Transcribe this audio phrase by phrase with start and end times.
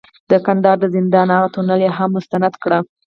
[0.29, 2.71] د کندهار د زندان هغه تونل یې هم مستند کړ،